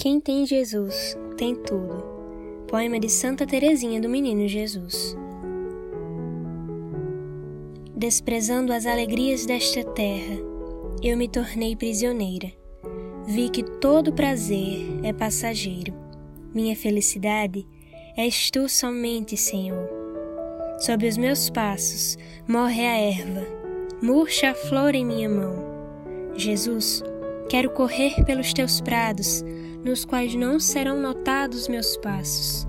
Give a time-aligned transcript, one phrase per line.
[0.00, 2.02] Quem tem Jesus tem tudo.
[2.66, 5.14] Poema de Santa Teresinha do Menino Jesus.
[7.94, 10.38] Desprezando as alegrias desta terra,
[11.02, 12.50] eu me tornei prisioneira.
[13.26, 15.92] Vi que todo prazer é passageiro.
[16.54, 17.66] Minha felicidade
[18.16, 19.86] és tu somente, Senhor.
[20.78, 22.16] Sob os meus passos
[22.48, 23.46] morre a erva,
[24.02, 26.32] murcha a flor em minha mão.
[26.36, 27.04] Jesus,
[27.50, 29.44] quero correr pelos teus prados
[29.84, 32.64] nos quais não serão notados meus passos.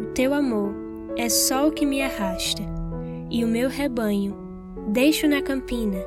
[0.00, 0.74] O teu amor
[1.14, 2.62] é só o que me arrasta,
[3.30, 4.34] e o meu rebanho
[4.88, 5.98] deixo na campina.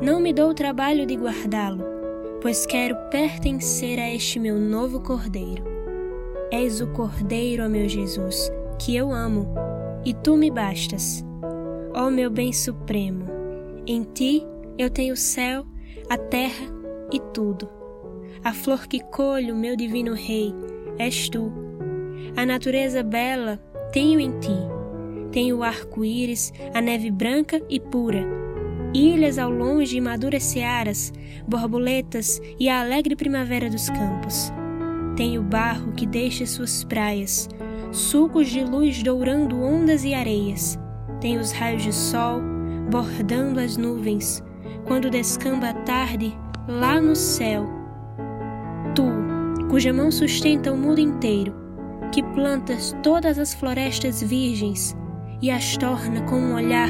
[0.00, 1.84] Não me dou o trabalho de guardá-lo,
[2.40, 5.64] pois quero pertencer a este meu novo cordeiro.
[6.52, 9.52] És o cordeiro, ó meu Jesus, que eu amo,
[10.04, 11.24] e tu me bastas.
[11.92, 13.24] Ó meu bem supremo,
[13.84, 14.46] em ti
[14.78, 15.66] eu tenho o céu,
[16.08, 16.77] a terra
[17.12, 17.68] e tudo.
[18.44, 20.54] A flor que colho, meu divino Rei,
[20.98, 21.52] és tu.
[22.36, 23.60] A natureza bela
[23.92, 24.56] tenho em ti.
[25.32, 28.24] Tenho o arco-íris, a neve branca e pura.
[28.94, 31.12] Ilhas ao longe e maduras searas,
[31.46, 34.52] borboletas e a alegre primavera dos campos.
[35.16, 37.48] Tenho o barro que deixa suas praias,
[37.92, 40.78] sulcos de luz dourando ondas e areias.
[41.20, 42.40] Tenho os raios de sol
[42.90, 44.42] bordando as nuvens,
[44.86, 46.34] quando descamba a tarde
[46.68, 47.78] lá no céu
[48.94, 49.04] Tu,
[49.70, 51.54] cuja mão sustenta o mundo inteiro,
[52.12, 54.96] que plantas todas as florestas virgens
[55.40, 56.88] e as torna com um olhar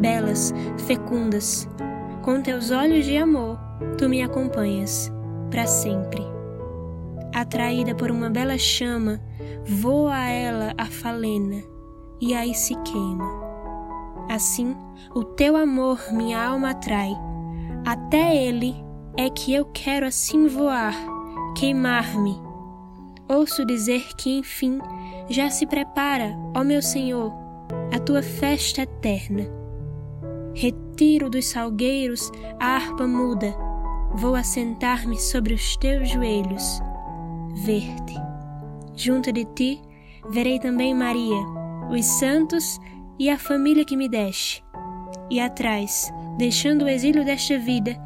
[0.00, 0.52] belas,
[0.86, 1.68] fecundas.
[2.22, 3.58] Com teus olhos de amor,
[3.96, 5.12] tu me acompanhas
[5.50, 6.22] para sempre.
[7.32, 9.20] Atraída por uma bela chama,
[9.64, 11.62] voa a ela a falena
[12.20, 13.46] e aí se queima.
[14.28, 14.74] Assim,
[15.14, 17.12] o teu amor minha alma atrai,
[17.84, 18.85] até ele
[19.16, 20.94] é que eu quero assim voar
[21.56, 22.38] queimar-me.
[23.28, 24.78] Ouço dizer que, enfim,
[25.28, 27.32] já se prepara, ó meu Senhor,
[27.92, 29.48] a tua festa eterna.
[30.54, 33.56] Retiro dos salgueiros a harpa muda,
[34.14, 36.80] vou assentar-me sobre os teus joelhos,
[37.64, 38.14] ver-te.
[38.94, 39.80] Junto de ti
[40.30, 41.40] verei também Maria,
[41.90, 42.78] os santos
[43.18, 44.62] e a família que me deste.
[45.30, 47.96] E atrás, deixando o exílio desta vida,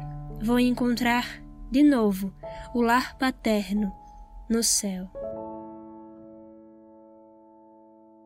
[0.43, 2.33] vou encontrar de novo
[2.73, 3.93] o lar paterno
[4.49, 5.20] no céu.